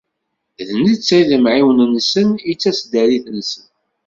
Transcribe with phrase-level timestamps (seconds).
[0.67, 3.65] D netta i d amɛiwen-nsen, i d taseddarit-nsen.